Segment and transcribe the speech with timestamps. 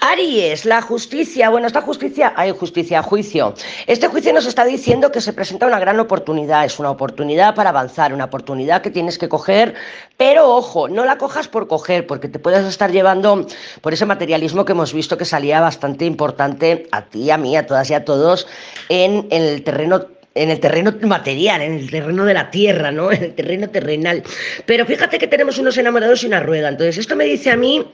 [0.00, 3.54] Aries, la justicia, bueno, esta justicia, hay justicia, juicio.
[3.86, 7.70] Este juicio nos está diciendo que se presenta una gran oportunidad, es una oportunidad para
[7.70, 9.74] avanzar, una oportunidad que tienes que coger,
[10.16, 13.46] pero ojo, no la cojas por coger, porque te puedes estar llevando
[13.82, 17.66] por ese materialismo que hemos visto que salía bastante importante a ti, a mí, a
[17.66, 18.46] todas y a todos
[18.88, 23.10] en, en el terreno en el terreno material, en el terreno de la tierra, ¿no?
[23.20, 24.22] En el terreno terrenal.
[24.66, 26.68] Pero fíjate que tenemos unos enamorados y una rueda.
[26.68, 27.84] Entonces, esto me dice a mí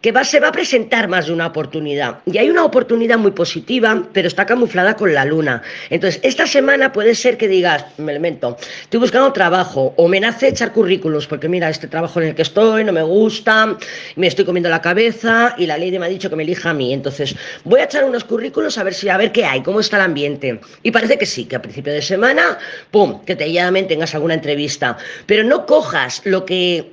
[0.00, 2.18] que se va a presentar más de una oportunidad.
[2.26, 5.62] Y hay una oportunidad muy positiva, pero está camuflada con la luna.
[5.90, 10.48] Entonces, esta semana puede ser que digas, me elemento, estoy buscando trabajo o me nace
[10.48, 13.76] echar currículos, porque mira, este trabajo en el que estoy no me gusta,
[14.16, 16.74] me estoy comiendo la cabeza y la ley me ha dicho que me elija a
[16.74, 16.92] mí.
[16.92, 19.96] Entonces, voy a echar unos currículos a ver si a ver qué hay, cómo está
[19.96, 20.60] el ambiente.
[20.82, 22.58] Y parece que sí, que a principio de semana,
[22.92, 24.96] pum, que te llamen, tengas alguna entrevista.
[25.26, 26.92] Pero no cojas lo que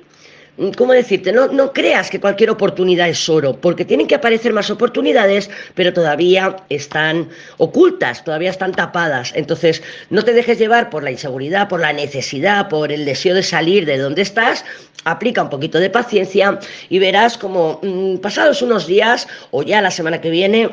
[0.76, 1.32] ¿cómo decirte?
[1.32, 5.92] No, no creas que cualquier oportunidad es oro, porque tienen que aparecer más oportunidades, pero
[5.92, 7.28] todavía están
[7.58, 9.32] ocultas, todavía están tapadas.
[9.36, 13.42] Entonces, no te dejes llevar por la inseguridad, por la necesidad, por el deseo de
[13.42, 14.64] salir de donde estás.
[15.04, 19.90] Aplica un poquito de paciencia y verás como mm, pasados unos días o ya la
[19.90, 20.70] semana que viene,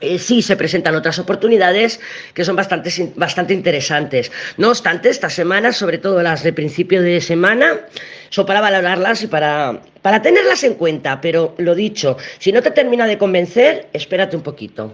[0.00, 2.00] eh, sí se presentan otras oportunidades
[2.34, 4.30] que son bastante, bastante interesantes.
[4.56, 7.80] No obstante, estas semanas, sobre todo las de principio de semana,
[8.30, 11.20] son para valorarlas y para, para tenerlas en cuenta.
[11.20, 14.82] Pero lo dicho, si no te termina de convencer, espérate un poquito.